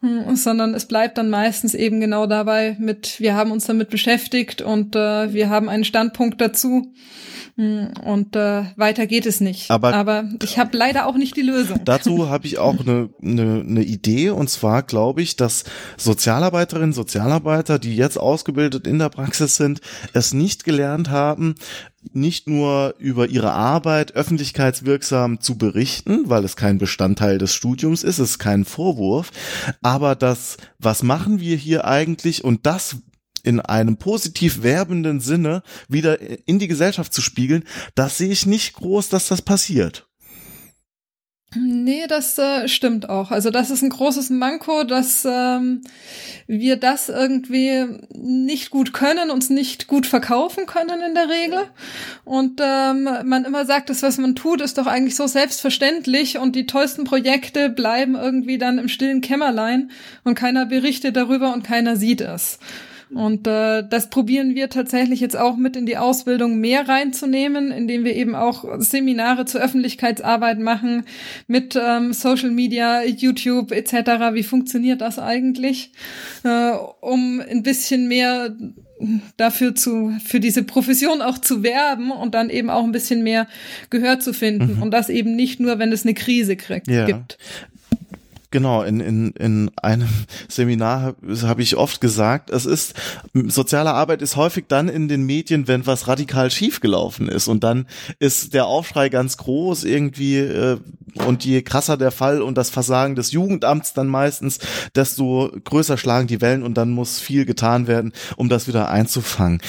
[0.00, 4.60] hm, sondern es bleibt dann meistens eben genau dabei mit, wir haben uns damit beschäftigt
[4.60, 6.92] und äh, wir haben einen Standpunkt dazu.
[7.56, 9.70] Hm, und äh, weiter geht es nicht.
[9.70, 11.80] Aber, Aber ich habe leider auch nicht die Lösung.
[11.84, 14.30] Dazu habe ich auch eine ne, ne Idee.
[14.30, 15.62] Und zwar glaube ich, dass
[15.96, 19.80] Sozialarbeiterinnen, Sozialarbeiter, die jetzt ausgebildet in der Praxis sind,
[20.12, 21.54] es nicht gelernt haben,
[22.12, 28.18] nicht nur über ihre Arbeit öffentlichkeitswirksam zu berichten, weil es kein Bestandteil des Studiums ist,
[28.18, 29.30] es ist kein Vorwurf,
[29.82, 32.96] aber das, was machen wir hier eigentlich und das
[33.42, 37.64] in einem positiv werbenden Sinne wieder in die Gesellschaft zu spiegeln,
[37.94, 40.08] das sehe ich nicht groß, dass das passiert.
[41.56, 43.30] Nee, das äh, stimmt auch.
[43.30, 45.82] Also das ist ein großes Manko, dass ähm,
[46.46, 51.58] wir das irgendwie nicht gut können, uns nicht gut verkaufen können in der Regel.
[52.24, 56.56] Und ähm, man immer sagt, das, was man tut, ist doch eigentlich so selbstverständlich und
[56.56, 59.90] die tollsten Projekte bleiben irgendwie dann im stillen Kämmerlein
[60.24, 62.58] und keiner berichtet darüber und keiner sieht es.
[63.14, 68.04] Und äh, das probieren wir tatsächlich jetzt auch mit in die Ausbildung mehr reinzunehmen, indem
[68.04, 71.04] wir eben auch Seminare zur Öffentlichkeitsarbeit machen
[71.46, 74.32] mit ähm, Social Media, YouTube etc.
[74.32, 75.92] Wie funktioniert das eigentlich,
[76.42, 78.56] äh, um ein bisschen mehr
[79.36, 83.46] dafür zu, für diese Profession auch zu werben und dann eben auch ein bisschen mehr
[83.90, 84.76] Gehör zu finden.
[84.76, 84.82] Mhm.
[84.82, 87.06] Und das eben nicht nur, wenn es eine Krise kriegt, ja.
[87.06, 87.38] gibt.
[88.54, 90.08] Genau, in, in, in einem
[90.48, 92.94] Seminar habe hab ich oft gesagt, es ist,
[93.48, 97.48] soziale Arbeit ist häufig dann in den Medien, wenn was radikal schiefgelaufen ist.
[97.48, 97.88] Und dann
[98.20, 100.78] ist der Aufschrei ganz groß irgendwie äh,
[101.26, 104.60] und je krasser der Fall und das Versagen des Jugendamts dann meistens,
[104.94, 109.60] desto größer schlagen die Wellen und dann muss viel getan werden, um das wieder einzufangen.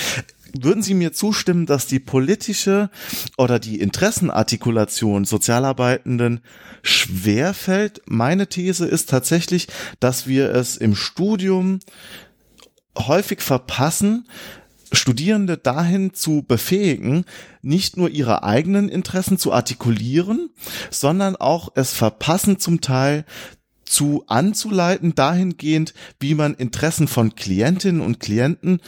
[0.62, 2.90] Würden Sie mir zustimmen, dass die politische
[3.38, 6.42] oder die Interessenartikulation Sozialarbeitenden
[6.82, 8.02] schwerfällt?
[8.06, 9.68] Meine These ist tatsächlich,
[10.00, 11.80] dass wir es im Studium
[12.98, 14.28] häufig verpassen,
[14.92, 17.26] Studierende dahin zu befähigen,
[17.62, 20.52] nicht nur ihre eigenen Interessen zu artikulieren,
[20.90, 23.26] sondern auch es verpassen zum Teil
[23.84, 28.80] zu anzuleiten dahingehend, wie man Interessen von Klientinnen und Klienten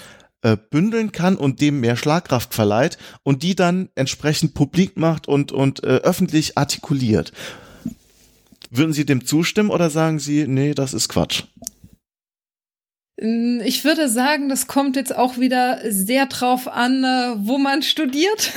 [0.41, 5.51] äh, bündeln kann und dem mehr Schlagkraft verleiht und die dann entsprechend publik macht und,
[5.51, 7.31] und äh, öffentlich artikuliert.
[8.69, 11.43] Würden Sie dem zustimmen oder sagen Sie, nee, das ist Quatsch?
[13.19, 18.51] Ich würde sagen, das kommt jetzt auch wieder sehr drauf an, äh, wo man studiert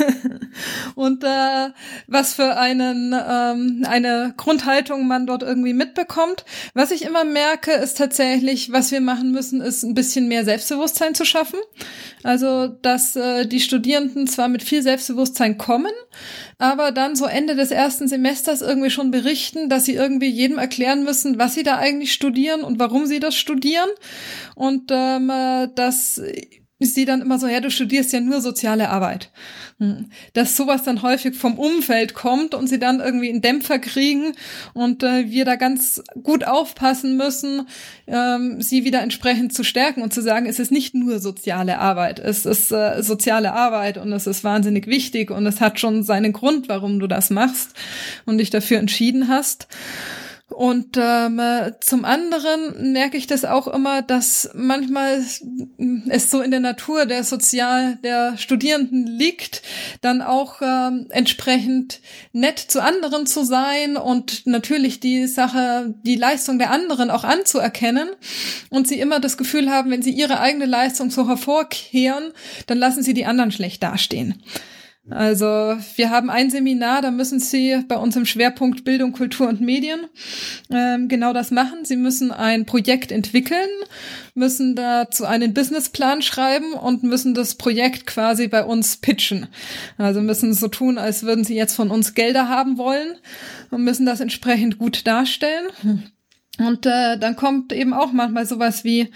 [0.95, 1.71] und äh,
[2.07, 6.45] was für einen ähm, eine Grundhaltung man dort irgendwie mitbekommt.
[6.75, 11.15] Was ich immer merke, ist tatsächlich, was wir machen müssen, ist ein bisschen mehr Selbstbewusstsein
[11.15, 11.59] zu schaffen.
[12.23, 15.93] Also, dass äh, die Studierenden zwar mit viel Selbstbewusstsein kommen,
[16.59, 21.03] aber dann so Ende des ersten Semesters irgendwie schon berichten, dass sie irgendwie jedem erklären
[21.03, 23.89] müssen, was sie da eigentlich studieren und warum sie das studieren.
[24.61, 26.21] Und ähm, äh, dass
[26.81, 29.31] sie dann immer so, ja, du studierst ja nur soziale Arbeit.
[29.79, 30.11] Hm.
[30.35, 34.33] Dass sowas dann häufig vom Umfeld kommt und sie dann irgendwie einen Dämpfer kriegen
[34.75, 37.69] und äh, wir da ganz gut aufpassen müssen,
[38.07, 42.19] ähm, sie wieder entsprechend zu stärken und zu sagen, es ist nicht nur soziale Arbeit,
[42.19, 46.35] es ist äh, soziale Arbeit und es ist wahnsinnig wichtig und es hat schon seinen
[46.35, 47.71] Grund, warum du das machst
[48.27, 49.69] und dich dafür entschieden hast.
[50.51, 51.41] Und ähm,
[51.81, 55.25] zum anderen merke ich das auch immer, dass manchmal
[56.09, 59.63] es so in der Natur der Sozial der Studierenden liegt,
[60.01, 62.01] dann auch ähm, entsprechend
[62.33, 68.09] nett zu anderen zu sein und natürlich die Sache, die Leistung der anderen auch anzuerkennen
[68.71, 72.33] und sie immer das Gefühl haben, wenn sie ihre eigene Leistung so hervorkehren,
[72.67, 74.43] dann lassen sie die anderen schlecht dastehen.
[75.11, 79.61] Also wir haben ein Seminar, da müssen Sie bei uns im Schwerpunkt Bildung, Kultur und
[79.61, 80.07] Medien
[80.71, 81.85] ähm, genau das machen.
[81.85, 83.69] Sie müssen ein Projekt entwickeln,
[84.35, 89.49] müssen dazu einen Businessplan schreiben und müssen das Projekt quasi bei uns pitchen.
[89.99, 93.17] Also müssen so tun, als würden Sie jetzt von uns Gelder haben wollen
[93.71, 95.67] und müssen das entsprechend gut darstellen.
[96.59, 99.09] Und äh, dann kommt eben auch manchmal sowas wie,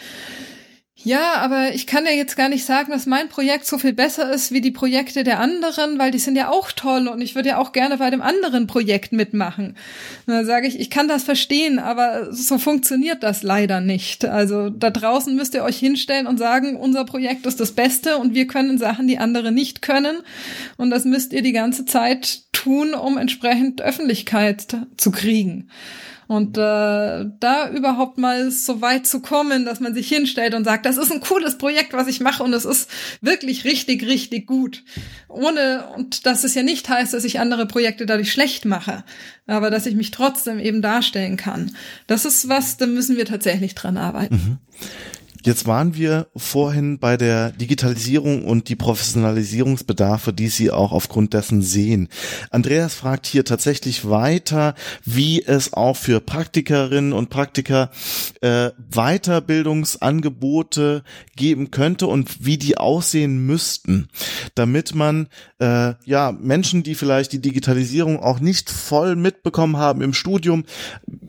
[1.04, 4.32] ja, aber ich kann ja jetzt gar nicht sagen, dass mein Projekt so viel besser
[4.32, 7.50] ist wie die Projekte der anderen, weil die sind ja auch toll und ich würde
[7.50, 9.76] ja auch gerne bei dem anderen Projekt mitmachen.
[10.26, 14.24] Und dann sage ich, ich kann das verstehen, aber so funktioniert das leider nicht.
[14.24, 18.34] Also da draußen müsst ihr euch hinstellen und sagen, unser Projekt ist das Beste und
[18.34, 20.16] wir können Sachen, die andere nicht können.
[20.78, 25.68] Und das müsst ihr die ganze Zeit tun, um entsprechend Öffentlichkeit zu kriegen.
[26.26, 26.60] Und äh,
[27.40, 31.12] da überhaupt mal so weit zu kommen, dass man sich hinstellt und sagt, das ist
[31.12, 34.82] ein cooles Projekt, was ich mache und es ist wirklich richtig, richtig gut.
[35.28, 39.04] Ohne, und dass es ja nicht heißt, dass ich andere Projekte dadurch schlecht mache,
[39.46, 41.76] aber dass ich mich trotzdem eben darstellen kann.
[42.06, 44.34] Das ist was, da müssen wir tatsächlich dran arbeiten.
[44.34, 44.58] Mhm.
[45.44, 51.60] Jetzt waren wir vorhin bei der Digitalisierung und die Professionalisierungsbedarfe, die Sie auch aufgrund dessen
[51.60, 52.08] sehen.
[52.50, 57.90] Andreas fragt hier tatsächlich weiter, wie es auch für Praktikerinnen und Praktiker
[58.40, 61.02] äh, Weiterbildungsangebote
[61.36, 64.08] geben könnte und wie die aussehen müssten,
[64.54, 65.28] damit man
[65.58, 70.64] äh, ja Menschen, die vielleicht die Digitalisierung auch nicht voll mitbekommen haben im Studium,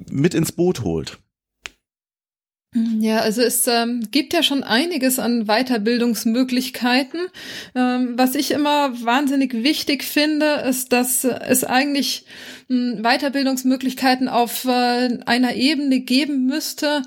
[0.09, 1.19] mit ins Boot holt.
[2.99, 7.21] Ja, also es ähm, gibt ja schon einiges an Weiterbildungsmöglichkeiten.
[7.73, 12.25] Ähm, was ich immer wahnsinnig wichtig finde, ist, dass es eigentlich
[12.69, 17.03] ähm, Weiterbildungsmöglichkeiten auf äh, einer Ebene geben müsste,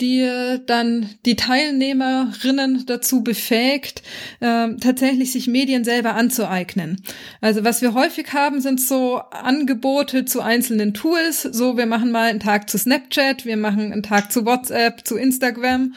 [0.00, 4.02] die dann die Teilnehmerinnen dazu befähigt,
[4.40, 7.02] äh, tatsächlich sich Medien selber anzueignen.
[7.40, 11.42] Also was wir häufig haben, sind so Angebote zu einzelnen Tools.
[11.42, 15.16] So, wir machen mal einen Tag zu Snapchat, wir machen einen Tag zu WhatsApp, zu
[15.16, 15.94] Instagram.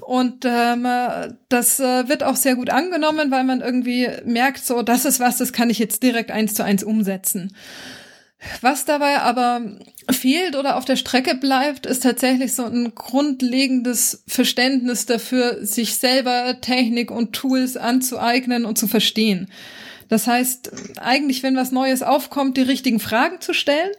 [0.00, 0.86] Und ähm,
[1.48, 5.38] das äh, wird auch sehr gut angenommen, weil man irgendwie merkt, so, das ist was,
[5.38, 7.54] das kann ich jetzt direkt eins zu eins umsetzen.
[8.62, 9.60] Was dabei aber
[10.10, 16.60] fehlt oder auf der Strecke bleibt, ist tatsächlich so ein grundlegendes Verständnis dafür, sich selber
[16.60, 19.50] Technik und Tools anzueignen und zu verstehen.
[20.10, 23.92] Das heißt, eigentlich, wenn was Neues aufkommt, die richtigen Fragen zu stellen.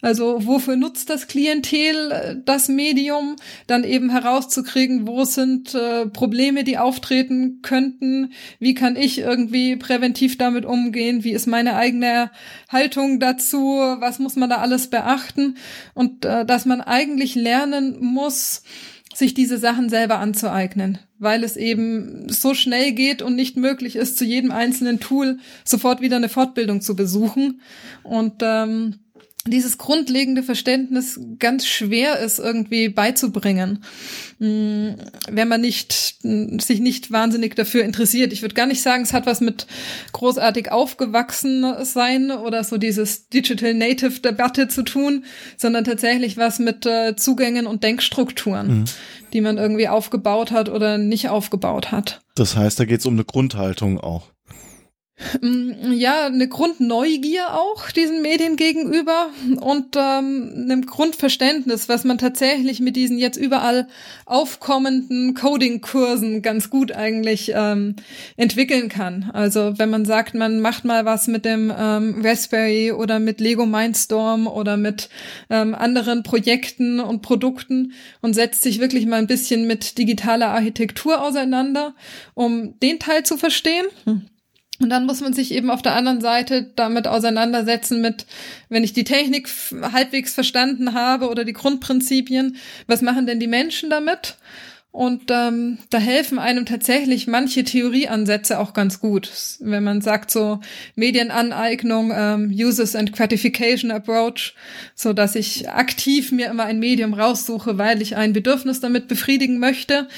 [0.00, 3.34] Also, wofür nutzt das Klientel äh, das Medium?
[3.66, 8.32] Dann eben herauszukriegen, wo sind äh, Probleme, die auftreten könnten?
[8.60, 11.24] Wie kann ich irgendwie präventiv damit umgehen?
[11.24, 12.30] Wie ist meine eigene
[12.68, 13.58] Haltung dazu?
[13.98, 15.56] Was muss man da alles beachten?
[15.94, 18.62] Und äh, dass man eigentlich lernen muss,
[19.16, 24.18] sich diese Sachen selber anzueignen, weil es eben so schnell geht und nicht möglich ist,
[24.18, 27.62] zu jedem einzelnen Tool sofort wieder eine Fortbildung zu besuchen.
[28.02, 28.96] Und ähm,
[29.46, 33.84] dieses grundlegende Verständnis ganz schwer ist irgendwie beizubringen,
[34.38, 34.88] mm,
[35.30, 38.32] wenn man nicht sich nicht wahnsinnig dafür interessiert.
[38.32, 39.66] Ich würde gar nicht sagen, es hat was mit
[40.12, 45.24] großartig aufgewachsen sein oder so dieses Digital Native Debatte zu tun,
[45.56, 48.84] sondern tatsächlich was mit äh, Zugängen und Denkstrukturen, mhm.
[49.32, 52.20] die man irgendwie aufgebaut hat oder nicht aufgebaut hat.
[52.34, 54.35] Das heißt, da geht es um eine Grundhaltung auch.
[55.40, 62.80] Mm, ja, eine Grundneugier auch diesen Medien gegenüber und ähm, einem Grundverständnis, was man tatsächlich
[62.80, 63.88] mit diesen jetzt überall
[64.26, 67.96] aufkommenden Coding-Kursen ganz gut eigentlich ähm,
[68.36, 69.30] entwickeln kann.
[69.32, 73.64] Also wenn man sagt, man macht mal was mit dem ähm, Raspberry oder mit Lego
[73.64, 75.08] Mindstorm oder mit
[75.48, 81.22] ähm, anderen Projekten und Produkten und setzt sich wirklich mal ein bisschen mit digitaler Architektur
[81.22, 81.94] auseinander,
[82.34, 83.86] um den Teil zu verstehen.
[84.04, 84.26] Hm
[84.80, 88.26] und dann muss man sich eben auf der anderen Seite damit auseinandersetzen mit,
[88.68, 89.48] wenn ich die Technik
[89.92, 94.36] halbwegs verstanden habe oder die Grundprinzipien, was machen denn die Menschen damit?
[94.96, 99.30] Und ähm, da helfen einem tatsächlich manche Theorieansätze auch ganz gut.
[99.60, 100.60] Wenn man sagt so
[100.94, 104.54] Medienaneignung, ähm, Uses and Gratification Approach,
[104.94, 109.58] so dass ich aktiv mir immer ein Medium raussuche, weil ich ein Bedürfnis damit befriedigen
[109.58, 110.08] möchte.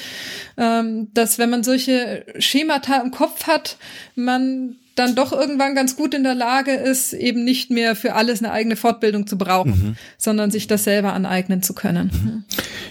[0.55, 3.75] Ähm, dass wenn man solche Schemata im Kopf hat,
[4.15, 8.41] man dann doch irgendwann ganz gut in der Lage ist, eben nicht mehr für alles
[8.41, 9.95] eine eigene Fortbildung zu brauchen, mhm.
[10.17, 12.11] sondern sich das selber aneignen zu können.
[12.13, 12.43] Mhm.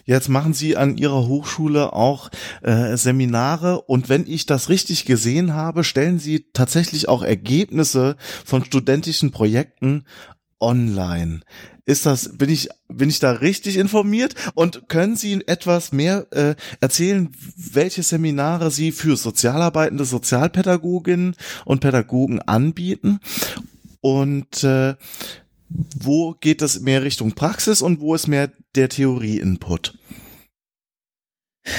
[0.08, 2.30] Jetzt machen Sie an Ihrer Hochschule auch
[2.62, 8.16] äh, Seminare und wenn ich das richtig gesehen habe, stellen Sie tatsächlich auch Ergebnisse
[8.46, 10.06] von studentischen Projekten
[10.60, 11.40] online.
[11.84, 14.34] Ist das, bin ich, bin ich da richtig informiert?
[14.54, 22.40] Und können Sie etwas mehr äh, erzählen, welche Seminare Sie für sozialarbeitende Sozialpädagoginnen und Pädagogen
[22.40, 23.20] anbieten?
[24.00, 24.94] Und äh,
[25.68, 29.94] wo geht das mehr Richtung Praxis und wo ist mehr der Theorie-Input?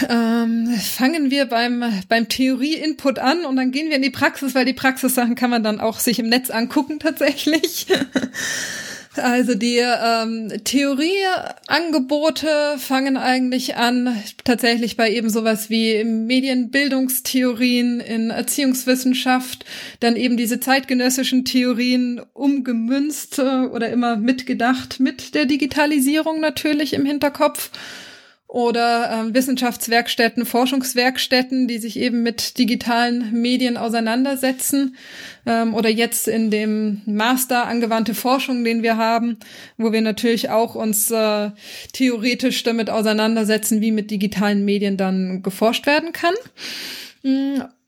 [0.08, 4.66] Ähm, fangen wir beim, beim Theorie-Input an und dann gehen wir in die Praxis, weil
[4.66, 7.88] die Praxissachen kann man dann auch sich im Netz angucken tatsächlich.
[9.16, 19.66] Also die ähm, Theorieangebote fangen eigentlich an tatsächlich bei eben sowas wie Medienbildungstheorien in Erziehungswissenschaft,
[20.00, 27.06] dann eben diese zeitgenössischen Theorien umgemünzt äh, oder immer mitgedacht mit der Digitalisierung natürlich im
[27.06, 27.72] Hinterkopf
[28.50, 34.98] oder ähm, Wissenschaftswerkstätten, Forschungswerkstätten, die sich eben mit digitalen Medien auseinandersetzen
[35.46, 39.38] ähm, oder jetzt in dem Master angewandte Forschung, den wir haben,
[39.78, 41.52] wo wir natürlich auch uns äh,
[41.94, 46.34] theoretisch damit auseinandersetzen, wie mit digitalen Medien dann geforscht werden kann.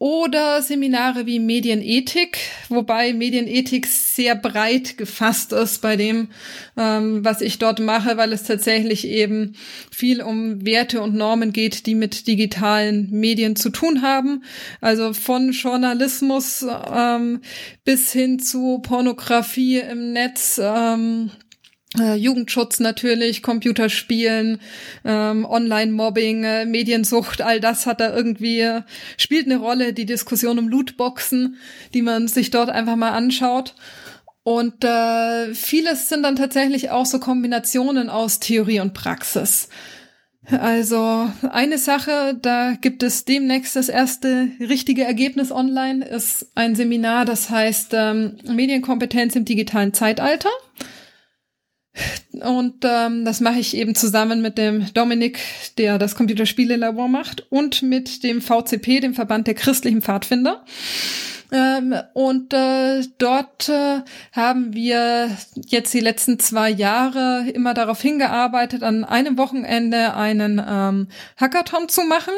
[0.02, 6.30] Oder Seminare wie Medienethik, wobei Medienethik sehr breit gefasst ist bei dem,
[6.76, 9.54] ähm, was ich dort mache, weil es tatsächlich eben
[9.92, 14.44] viel um Werte und Normen geht, die mit digitalen Medien zu tun haben.
[14.82, 17.42] Also von Journalismus ähm,
[17.84, 20.60] bis hin zu Pornografie im Netz.
[20.60, 21.30] Ähm,
[22.00, 24.60] äh, Jugendschutz natürlich, Computerspielen,
[25.04, 28.82] ähm, Online-Mobbing, äh, Mediensucht, all das hat da irgendwie, äh,
[29.18, 31.58] spielt eine Rolle, die Diskussion um Lootboxen,
[31.94, 33.76] die man sich dort einfach mal anschaut.
[34.44, 39.70] Und äh, vieles sind dann tatsächlich auch so Kombinationen aus Theorie und Praxis.
[40.50, 47.26] Also eine Sache, da gibt es demnächst das erste richtige Ergebnis online, ist ein Seminar,
[47.26, 50.50] das heißt ähm, Medienkompetenz im digitalen Zeitalter.
[52.42, 55.40] Und ähm, das mache ich eben zusammen mit dem Dominik,
[55.78, 60.64] der das Computerspielelabor macht, und mit dem VCP, dem Verband der christlichen Pfadfinder.
[61.54, 64.02] Ähm, und äh, dort äh,
[64.32, 65.36] haben wir
[65.68, 72.04] jetzt die letzten zwei Jahre immer darauf hingearbeitet, an einem Wochenende einen ähm, Hackathon zu
[72.04, 72.34] machen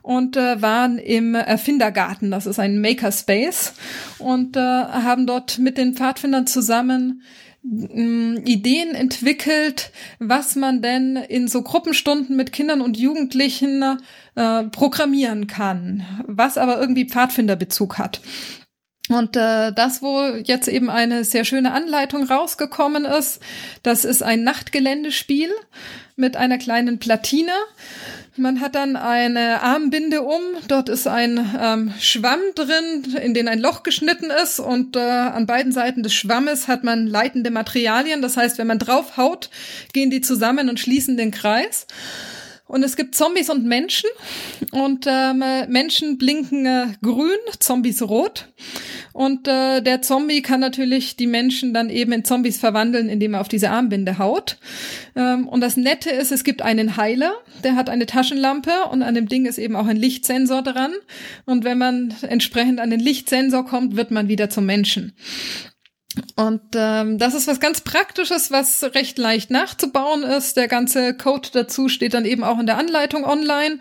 [0.00, 3.74] und äh, waren im Erfindergarten, das ist ein Makerspace,
[4.18, 7.22] und äh, haben dort mit den Pfadfindern zusammen
[7.68, 13.98] Ideen entwickelt, was man denn in so Gruppenstunden mit Kindern und Jugendlichen
[14.36, 18.20] äh, programmieren kann, was aber irgendwie Pfadfinderbezug hat.
[19.08, 23.40] Und äh, das, wo jetzt eben eine sehr schöne Anleitung rausgekommen ist,
[23.82, 25.50] das ist ein Nachtgeländespiel
[26.16, 27.52] mit einer kleinen Platine.
[28.38, 33.60] Man hat dann eine Armbinde um, dort ist ein ähm, Schwamm drin, in den ein
[33.60, 38.20] Loch geschnitten ist und äh, an beiden Seiten des Schwammes hat man leitende Materialien.
[38.20, 39.50] Das heißt, wenn man drauf haut,
[39.92, 41.86] gehen die zusammen und schließen den Kreis.
[42.66, 44.10] Und es gibt Zombies und Menschen.
[44.72, 48.48] Und ähm, Menschen blinken äh, grün, Zombies rot.
[49.12, 53.40] Und äh, der Zombie kann natürlich die Menschen dann eben in Zombies verwandeln, indem er
[53.40, 54.58] auf diese Armbinde haut.
[55.14, 59.14] Ähm, und das Nette ist, es gibt einen Heiler, der hat eine Taschenlampe und an
[59.14, 60.92] dem Ding ist eben auch ein Lichtsensor dran.
[61.44, 65.14] Und wenn man entsprechend an den Lichtsensor kommt, wird man wieder zum Menschen.
[66.34, 70.56] Und ähm, das ist was ganz Praktisches, was recht leicht nachzubauen ist.
[70.56, 73.78] Der ganze Code dazu steht dann eben auch in der Anleitung online.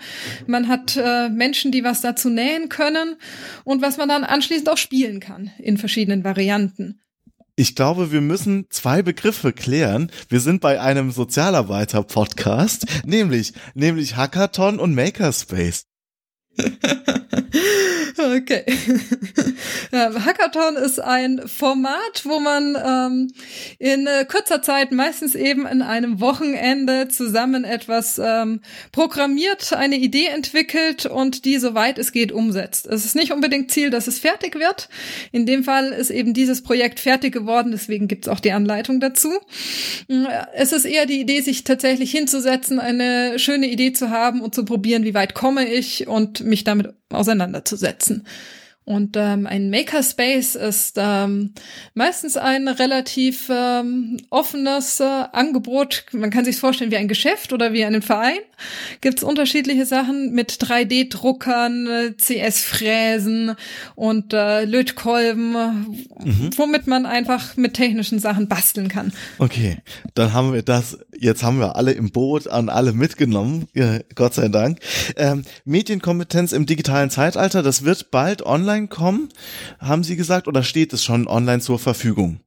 [0.47, 3.15] Man hat äh, Menschen, die was dazu nähen können
[3.63, 6.99] und was man dann anschließend auch spielen kann in verschiedenen Varianten.
[7.57, 10.11] Ich glaube, wir müssen zwei Begriffe klären.
[10.27, 15.86] Wir sind bei einem Sozialarbeiter-Podcast, nämlich, nämlich Hackathon und Makerspace.
[18.18, 18.63] Okay.
[19.91, 23.32] Hackathon ist ein Format, wo man ähm,
[23.78, 28.61] in äh, kurzer Zeit, meistens eben in einem Wochenende, zusammen etwas ähm,
[28.93, 32.88] programmiert, eine Idee entwickelt und die, soweit es geht, umsetzt.
[32.88, 34.88] Es ist nicht unbedingt Ziel, dass es fertig wird.
[35.34, 39.01] In dem Fall ist eben dieses Projekt fertig geworden, deswegen gibt es auch die Anleitung
[39.01, 39.34] dazu.
[40.07, 44.55] Mm, es ist eher die Idee, sich tatsächlich hinzusetzen, eine schöne Idee zu haben und
[44.55, 48.25] zu probieren, wie weit komme ich und mich damit auseinanderzusetzen.
[48.85, 51.53] Und ähm, ein Makerspace ist ähm,
[51.95, 56.05] meistens ein relativ ähm, offenes äh, Angebot.
[56.11, 58.37] Man kann sich vorstellen wie ein Geschäft oder wie einen Verein.
[59.01, 63.55] Gibt es unterschiedliche Sachen mit 3D-Druckern, äh, CS-Fräsen
[63.95, 65.53] und äh, Lötkolben,
[66.23, 66.51] mhm.
[66.55, 69.13] womit man einfach mit technischen Sachen basteln kann.
[69.39, 69.77] Okay,
[70.13, 70.99] dann haben wir das.
[71.18, 73.68] Jetzt haben wir alle im Boot an alle mitgenommen.
[74.16, 74.80] Gott sei Dank.
[75.16, 77.63] Ähm, Medienkompetenz im digitalen Zeitalter.
[77.63, 79.30] Das wird bald online kommen,
[79.80, 82.39] haben Sie gesagt, oder steht es schon online zur Verfügung?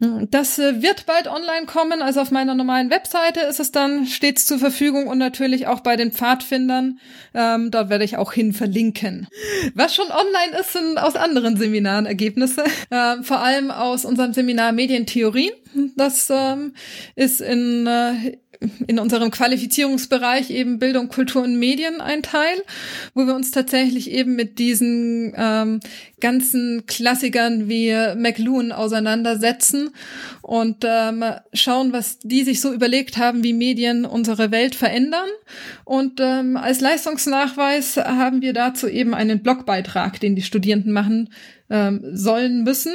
[0.00, 4.44] Das äh, wird bald online kommen, also auf meiner normalen Webseite ist es dann stets
[4.44, 7.00] zur Verfügung und natürlich auch bei den Pfadfindern.
[7.34, 9.26] Ähm, dort werde ich auch hin verlinken.
[9.74, 14.70] Was schon online ist, sind aus anderen Seminaren Ergebnisse, äh, vor allem aus unserem Seminar
[14.72, 15.52] Medientheorie.
[15.96, 16.74] Das ähm,
[17.16, 18.38] ist in äh,
[18.86, 22.62] in unserem Qualifizierungsbereich eben Bildung, Kultur und Medien ein Teil,
[23.14, 25.80] wo wir uns tatsächlich eben mit diesen ähm,
[26.20, 29.90] ganzen Klassikern wie McLuhan auseinandersetzen
[30.42, 35.28] und ähm, schauen, was die sich so überlegt haben, wie Medien unsere Welt verändern.
[35.84, 41.30] Und ähm, als Leistungsnachweis haben wir dazu eben einen Blogbeitrag, den die Studierenden machen
[41.70, 42.92] ähm, sollen müssen.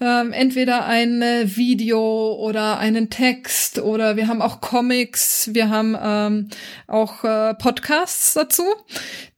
[0.00, 6.48] Ähm, entweder ein Video oder einen Text oder wir haben auch Comics, wir haben ähm,
[6.86, 8.64] auch äh, Podcasts dazu.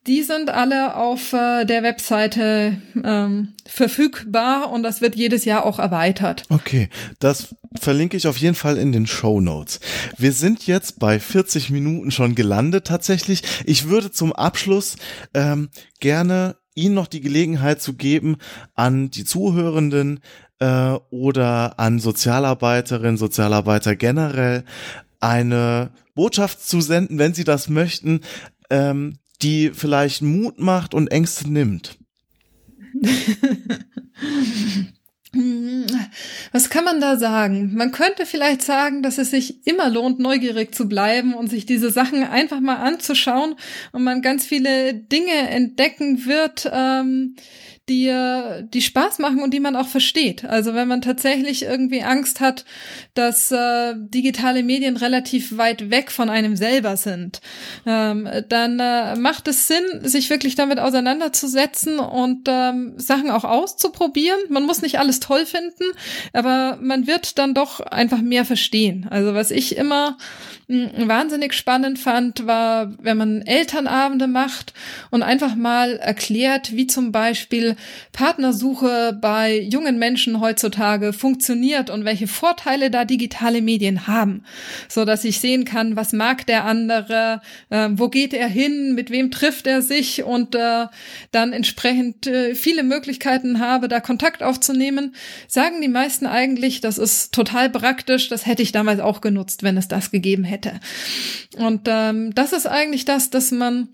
[0.06, 5.78] Die sind alle auf äh, der Webseite ähm, verfügbar und das wird jedes Jahr auch
[5.78, 6.42] erweitert.
[6.50, 9.80] Okay, das verlinke ich auf jeden Fall in den Show Notes.
[10.18, 13.42] Wir sind jetzt bei 40 Minuten schon gelandet tatsächlich.
[13.64, 14.96] Ich würde zum Abschluss
[15.32, 15.70] ähm,
[16.00, 18.36] gerne Ihnen noch die Gelegenheit zu geben,
[18.74, 20.20] an die Zuhörenden
[20.58, 24.64] äh, oder an Sozialarbeiterinnen, Sozialarbeiter generell
[25.20, 28.20] eine Botschaft zu senden, wenn Sie das möchten,
[28.70, 31.98] ähm, die vielleicht Mut macht und Ängste nimmt.
[36.52, 37.72] Was kann man da sagen?
[37.74, 41.90] Man könnte vielleicht sagen, dass es sich immer lohnt, neugierig zu bleiben und sich diese
[41.90, 43.54] Sachen einfach mal anzuschauen
[43.92, 47.36] und man ganz viele Dinge entdecken wird, ähm,
[47.88, 48.12] die,
[48.72, 50.44] die Spaß machen und die man auch versteht.
[50.44, 52.64] Also wenn man tatsächlich irgendwie Angst hat,
[53.12, 57.40] dass äh, digitale Medien relativ weit weg von einem selber sind,
[57.84, 64.38] ähm, dann äh, macht es Sinn, sich wirklich damit auseinanderzusetzen und ähm, Sachen auch auszuprobieren.
[64.48, 65.84] Man muss nicht alles toll finden,
[66.32, 69.06] aber man wird dann doch einfach mehr verstehen.
[69.10, 70.16] Also was ich immer
[70.66, 74.72] wahnsinnig spannend fand, war, wenn man Elternabende macht
[75.10, 77.76] und einfach mal erklärt, wie zum Beispiel
[78.12, 84.44] Partnersuche bei jungen Menschen heutzutage funktioniert und welche Vorteile da digitale Medien haben,
[84.88, 89.10] so dass ich sehen kann, was mag der andere, äh, wo geht er hin, mit
[89.10, 90.86] wem trifft er sich und äh,
[91.30, 95.14] dann entsprechend äh, viele Möglichkeiten habe, da Kontakt aufzunehmen,
[95.46, 99.76] sagen die meisten eigentlich, das ist total praktisch, das hätte ich damals auch genutzt, wenn
[99.76, 100.80] es das gegeben hätte hätte.
[101.56, 103.88] Und ähm, das ist eigentlich das, dass man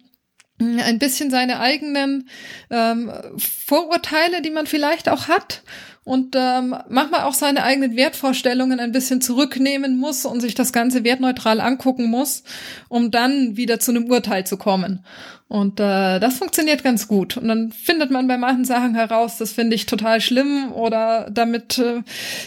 [0.61, 2.29] ein bisschen seine eigenen
[2.71, 5.63] ähm, Vorurteile, die man vielleicht auch hat
[6.05, 11.05] und ähm, manchmal auch seine eigenen Wertvorstellungen ein bisschen zurücknehmen muss und sich das Ganze
[11.05, 12.43] wertneutral angucken muss,
[12.89, 15.05] um dann wieder zu einem Urteil zu kommen.
[15.51, 17.37] Und äh, das funktioniert ganz gut.
[17.37, 21.77] Und dann findet man bei manchen Sachen heraus, das finde ich total schlimm oder damit,
[21.77, 22.03] äh,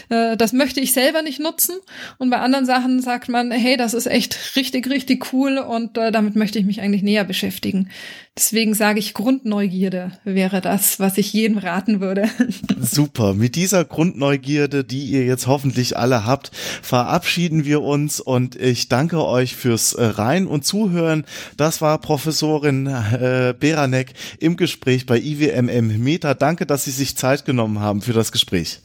[0.08, 1.74] äh, das möchte ich selber nicht nutzen.
[2.16, 6.12] Und bei anderen Sachen sagt man, hey, das ist echt richtig, richtig cool und äh,
[6.12, 7.90] damit möchte ich mich eigentlich näher beschäftigen.
[8.36, 12.28] Deswegen sage ich, Grundneugierde wäre das, was ich jedem raten würde.
[12.80, 13.34] Super.
[13.34, 16.50] Mit dieser Grundneugierde, die ihr jetzt hoffentlich alle habt,
[16.82, 21.26] verabschieden wir uns und ich danke euch fürs äh, Rein und Zuhören.
[21.58, 26.34] Das war Professorin äh, Beranek im Gespräch bei IWMM Meta.
[26.34, 28.80] Danke, dass Sie sich Zeit genommen haben für das Gespräch.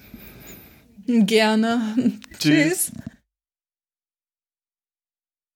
[1.07, 1.81] Gerne.
[2.39, 2.91] Tschüss.
[2.91, 2.91] Tschüss.